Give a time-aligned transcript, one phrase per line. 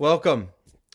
[0.00, 0.48] Welcome.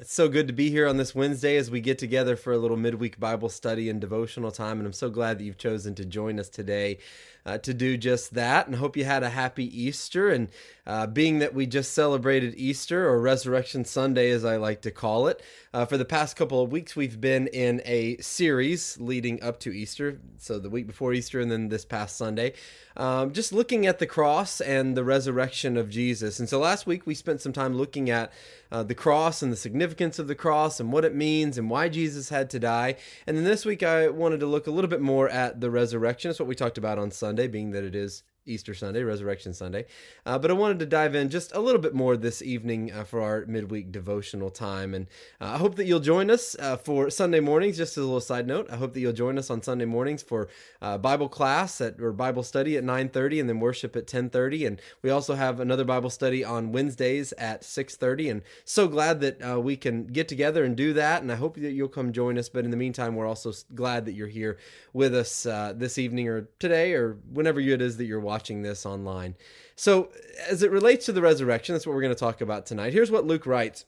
[0.00, 2.56] It's so good to be here on this Wednesday as we get together for a
[2.56, 4.78] little midweek Bible study and devotional time.
[4.78, 6.98] And I'm so glad that you've chosen to join us today
[7.44, 8.68] uh, to do just that.
[8.68, 10.28] And hope you had a happy Easter.
[10.28, 10.50] And
[10.86, 15.26] uh, being that we just celebrated Easter, or Resurrection Sunday, as I like to call
[15.26, 15.42] it,
[15.74, 19.72] uh, for the past couple of weeks, we've been in a series leading up to
[19.72, 20.20] Easter.
[20.36, 22.52] So the week before Easter, and then this past Sunday,
[22.96, 26.38] um, just looking at the cross and the resurrection of Jesus.
[26.38, 28.32] And so last week, we spent some time looking at
[28.70, 29.87] uh, the cross and the significance
[30.18, 32.96] of the cross and what it means and why Jesus had to die.
[33.26, 36.30] And then this week, I wanted to look a little bit more at the resurrection.
[36.30, 39.86] It's what we talked about on Sunday, being that it is Easter Sunday, Resurrection Sunday.
[40.26, 43.04] Uh, but I wanted to dive in just a little bit more this evening uh,
[43.04, 44.94] for our midweek devotional time.
[44.94, 45.06] And
[45.40, 47.76] uh, I hope that you'll join us uh, for Sunday mornings.
[47.76, 50.22] Just as a little side note, I hope that you'll join us on Sunday mornings
[50.22, 50.48] for
[50.82, 54.66] uh, Bible class at, or Bible study at 9.30 and then worship at 10.30.
[54.66, 58.30] And we also have another Bible study on Wednesdays at 6.30.
[58.30, 61.22] And so glad that uh, we can get together and do that.
[61.22, 62.48] And I hope that you'll come join us.
[62.48, 64.58] But in the meantime, we're also glad that you're here
[64.92, 68.86] with us this evening or today or whenever it is that you're watching watching this
[68.86, 69.34] online.
[69.74, 70.10] So,
[70.48, 72.92] as it relates to the resurrection, that's what we're going to talk about tonight.
[72.92, 73.84] Here's what Luke writes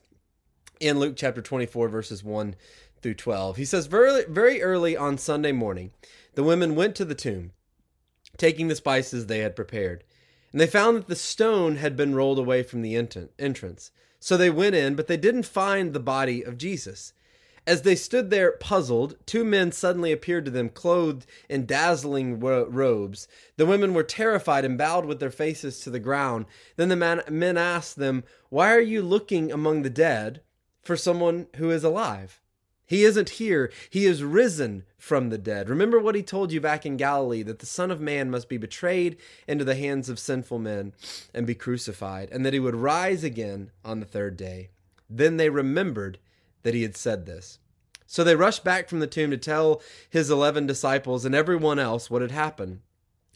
[0.81, 2.57] in Luke chapter 24, verses 1
[3.01, 3.55] through 12.
[3.55, 5.91] He says, Very, very early on Sunday morning,
[6.35, 7.51] the women went to the tomb,
[8.35, 10.03] taking the spices they had prepared.
[10.51, 13.91] And they found that the stone had been rolled away from the entrance.
[14.19, 17.13] So they went in, but they didn't find the body of Jesus.
[17.67, 22.65] As they stood there puzzled, two men suddenly appeared to them, clothed in dazzling ro-
[22.65, 23.27] robes.
[23.57, 26.47] The women were terrified and bowed with their faces to the ground.
[26.75, 30.41] Then the man- men asked them, Why are you looking among the dead
[30.81, 32.41] for someone who is alive?
[32.87, 33.71] He isn't here.
[33.89, 35.69] He is risen from the dead.
[35.69, 38.57] Remember what he told you back in Galilee that the Son of Man must be
[38.57, 40.93] betrayed into the hands of sinful men
[41.33, 44.71] and be crucified, and that he would rise again on the third day.
[45.09, 46.17] Then they remembered
[46.63, 47.59] that he had said this.
[48.05, 52.09] So they rushed back from the tomb to tell his eleven disciples and everyone else
[52.09, 52.81] what had happened.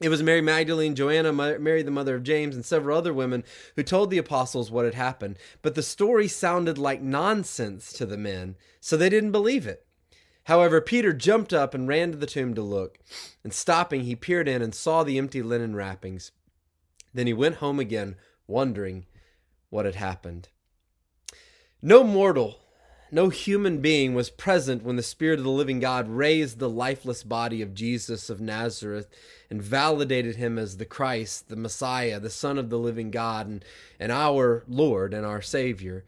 [0.01, 3.45] It was Mary Magdalene, Joanna, Mary the mother of James, and several other women
[3.77, 5.37] who told the apostles what had happened.
[5.61, 9.85] But the story sounded like nonsense to the men, so they didn't believe it.
[10.43, 12.99] However, Peter jumped up and ran to the tomb to look.
[13.43, 16.33] And stopping, he peered in and saw the empty linen wrappings.
[17.13, 18.17] Then he went home again,
[18.47, 19.05] wondering
[19.69, 20.49] what had happened.
[21.81, 22.59] No mortal
[23.15, 27.23] no human being was present when the Spirit of the living God raised the lifeless
[27.23, 29.07] body of Jesus of Nazareth
[29.49, 33.65] and validated him as the Christ, the Messiah, the Son of the living God, and,
[34.01, 36.03] and our Lord and our Savior.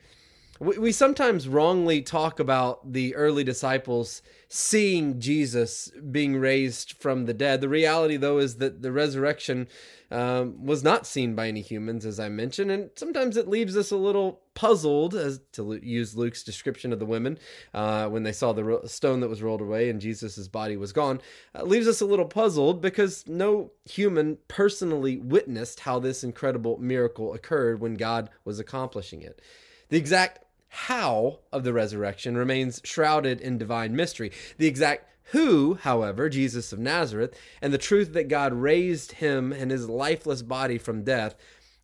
[0.59, 7.34] We, we sometimes wrongly talk about the early disciples seeing Jesus being raised from the
[7.34, 7.62] dead.
[7.62, 9.68] The reality, though, is that the resurrection
[10.09, 13.91] um, was not seen by any humans, as I mentioned, and sometimes it leaves us
[13.91, 17.38] a little puzzled, as to use Luke's description of the women
[17.74, 20.94] uh, when they saw the ro- stone that was rolled away and Jesus' body was
[20.94, 21.19] gone.
[21.53, 27.34] Uh, leaves us a little puzzled because no human personally witnessed how this incredible miracle
[27.34, 29.41] occurred when God was accomplishing it.
[29.89, 30.39] The exact
[30.70, 34.32] how of the resurrection remains shrouded in divine mystery.
[34.58, 39.72] The exact who, however, Jesus of Nazareth, and the truth that God raised him and
[39.72, 41.36] his lifeless body from death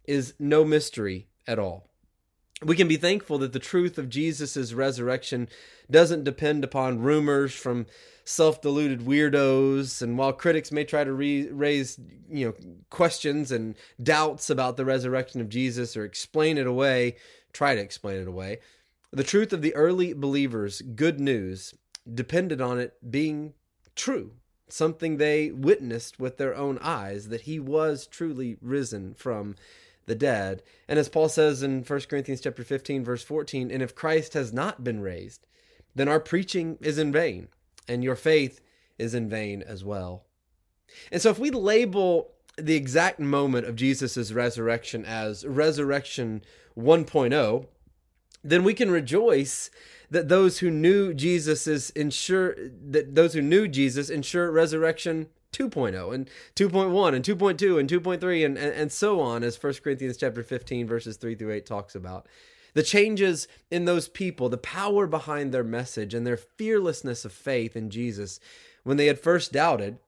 [0.06, 1.90] is no mystery at all.
[2.64, 5.50] We can be thankful that the truth of Jesus' resurrection
[5.92, 7.88] doesn't depend upon rumors from
[8.26, 12.54] self-deluded weirdos and while critics may try to re- raise you know
[12.90, 17.18] questions and doubts about the resurrection of Jesus or explain it away
[17.54, 18.60] try to explain it away
[19.14, 21.76] the truth of the early believers good news
[22.12, 23.54] depended on it being
[23.96, 24.32] true,
[24.68, 29.56] something they witnessed with their own eyes that he was truly risen from
[30.08, 30.64] the dead.
[30.88, 34.52] And as Paul says in 1 Corinthians chapter 15 verse 14, and if Christ has
[34.52, 35.46] not been raised,
[35.94, 37.50] then our preaching is in vain
[37.88, 38.62] and your faith
[38.98, 40.26] is in vain as well.
[41.12, 46.44] And so if we label the exact moment of Jesus' resurrection as resurrection
[46.78, 47.66] 1.0,
[48.44, 49.70] then we can rejoice
[50.10, 52.56] that those who knew Jesus is ensure
[52.90, 58.58] that those who knew Jesus ensure resurrection 2.0 and 2.1 and 2.2 and 2.3 and,
[58.58, 62.28] and, and so on as 1 Corinthians chapter 15 verses 3 through 8 talks about.
[62.74, 67.76] The changes in those people, the power behind their message and their fearlessness of faith
[67.76, 68.40] in Jesus
[68.84, 70.00] when they had first doubted,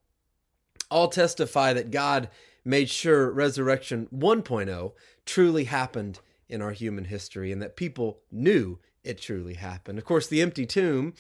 [0.89, 2.29] all testify that God
[2.63, 4.91] made sure resurrection 1.0
[5.25, 9.97] truly happened in our human history and that people knew it truly happened.
[9.97, 11.13] Of course, the empty tomb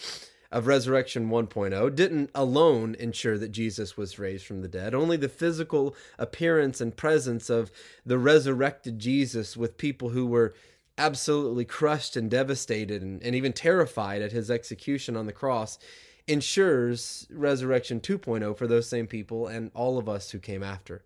[0.51, 4.95] of Resurrection 1.0 didn't alone ensure that Jesus was raised from the dead.
[4.95, 7.71] Only the physical appearance and presence of
[8.05, 10.53] the resurrected Jesus with people who were
[10.97, 15.77] absolutely crushed and devastated and, and even terrified at his execution on the cross,
[16.27, 21.03] ensures resurrection 2.0 for those same people and all of us who came after.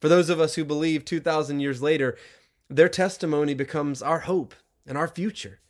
[0.00, 2.16] For those of us who believe 2,000 years later,
[2.68, 4.54] their testimony becomes our hope
[4.86, 5.60] and our future.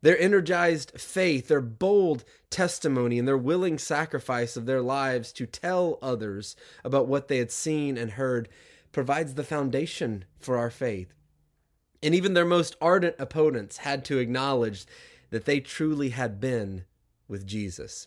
[0.00, 5.98] Their energized faith, their bold testimony, and their willing sacrifice of their lives to tell
[6.00, 8.48] others about what they had seen and heard
[8.92, 11.12] provides the foundation for our faith.
[12.02, 14.86] And even their most ardent opponents had to acknowledge
[15.30, 16.84] that they truly had been
[17.26, 18.06] with Jesus.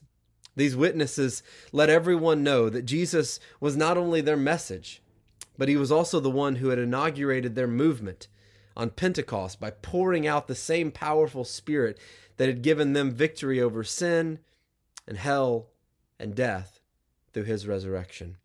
[0.55, 5.01] These witnesses let everyone know that Jesus was not only their message,
[5.57, 8.27] but he was also the one who had inaugurated their movement
[8.75, 11.99] on Pentecost by pouring out the same powerful Spirit
[12.37, 14.39] that had given them victory over sin
[15.07, 15.67] and hell
[16.19, 16.79] and death
[17.33, 18.37] through his resurrection.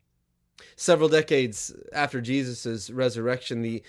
[0.75, 3.83] Several decades after Jesus' resurrection, the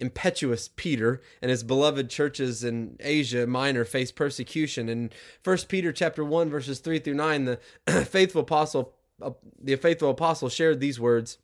[0.00, 4.88] impetuous Peter and his beloved churches in Asia Minor faced persecution.
[4.88, 5.10] In
[5.42, 7.60] 1 Peter chapter 1 verses 3 through 9, the
[8.06, 9.30] faithful apostle uh,
[9.60, 11.38] the faithful apostle shared these words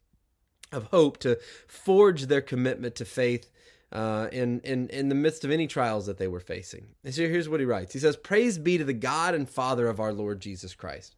[0.72, 3.50] of hope to forge their commitment to faith
[3.92, 6.86] uh, in, in, in the midst of any trials that they were facing.
[7.04, 9.88] And so here's what he writes He says, Praise be to the God and Father
[9.88, 11.16] of our Lord Jesus Christ.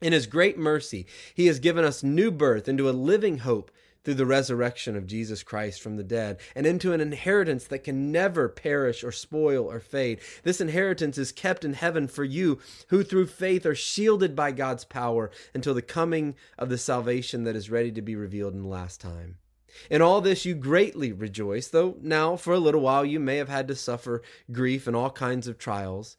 [0.00, 3.70] In his great mercy, he has given us new birth into a living hope
[4.04, 8.10] through the resurrection of Jesus Christ from the dead, and into an inheritance that can
[8.10, 10.20] never perish or spoil or fade.
[10.42, 12.58] This inheritance is kept in heaven for you,
[12.88, 17.56] who through faith are shielded by God's power until the coming of the salvation that
[17.56, 19.36] is ready to be revealed in the last time.
[19.90, 23.48] In all this you greatly rejoice, though now for a little while you may have
[23.48, 26.18] had to suffer grief and all kinds of trials.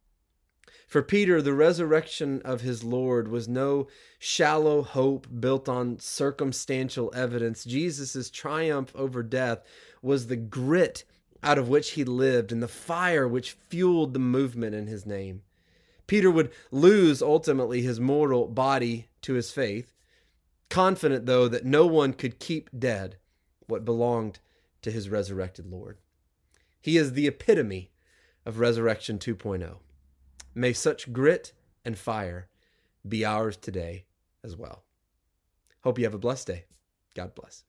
[0.87, 3.87] For Peter, the resurrection of his Lord was no
[4.19, 7.63] shallow hope built on circumstantial evidence.
[7.63, 9.63] Jesus' triumph over death
[10.01, 11.05] was the grit
[11.41, 15.43] out of which he lived and the fire which fueled the movement in his name.
[16.07, 19.93] Peter would lose ultimately his mortal body to his faith,
[20.69, 23.15] confident though that no one could keep dead
[23.65, 24.39] what belonged
[24.81, 25.99] to his resurrected Lord.
[26.81, 27.91] He is the epitome
[28.45, 29.77] of Resurrection 2.0.
[30.53, 31.53] May such grit
[31.85, 32.47] and fire
[33.07, 34.05] be ours today
[34.43, 34.83] as well.
[35.83, 36.65] Hope you have a blessed day.
[37.15, 37.63] God bless.